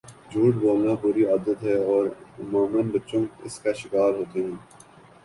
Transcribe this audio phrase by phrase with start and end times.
[0.31, 2.03] جھوٹ بولنا بُری عادت ہے اور
[2.39, 4.57] عموماً بچے اس کا شکار ہوجاتے ہیں